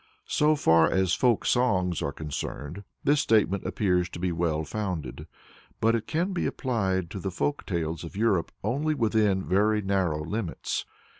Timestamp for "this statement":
3.03-3.67